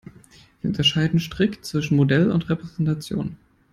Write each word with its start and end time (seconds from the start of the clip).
Wir 0.61 0.69
unterscheiden 0.71 1.19
strikt 1.19 1.63
zwischen 1.63 1.95
Modell 1.95 2.31
und 2.31 2.49
Repräsentation. 2.49 3.37